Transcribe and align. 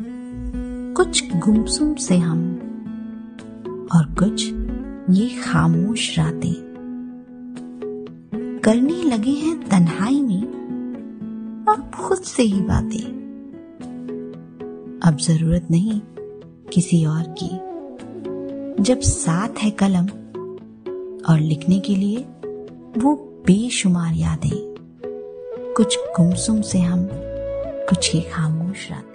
कुछ 0.00 1.36
गुमसुम 1.36 1.94
से 1.94 2.18
हम 2.18 2.54
और 3.94 4.04
कुछ 4.04 4.52
ये 5.10 5.28
खामोश 5.42 6.18
रातें। 6.18 6.54
करने 8.64 9.02
लगे 9.02 9.30
हैं 9.30 9.68
तन्हाई 9.68 10.22
में 10.22 10.42
अब 11.68 11.90
खुद 12.00 12.18
से 12.18 12.42
ही 12.42 12.60
बातें। 12.60 13.24
अब 15.04 15.16
ज़रूरत 15.18 15.68
नहीं 15.70 16.00
किसी 16.72 17.04
और 17.04 17.34
की। 17.42 17.74
जब 18.82 19.00
साथ 19.00 19.48
है 19.58 19.70
कलम 19.70 20.06
और 21.28 21.38
लिखने 21.40 21.78
के 21.78 21.96
लिए 21.96 22.18
वो 22.98 23.14
बेशुमार 23.46 24.14
यादें। 24.14 24.74
कुछ 25.76 25.98
गुमसुम 25.98 26.60
से 26.60 26.78
हम, 26.78 27.08
कुछ 27.88 28.14
ही 28.14 28.20
खामोश 28.20 28.90
रातें। 28.90 29.13